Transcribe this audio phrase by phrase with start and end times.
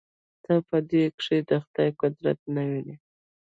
[0.43, 2.95] ته په دې کښې د خداى قدرت نه وينې.